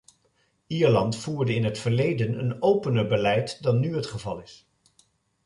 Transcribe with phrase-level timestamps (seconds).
[0.67, 4.69] Ierland voerde in het verleden een opener beleid dan nu het geval is.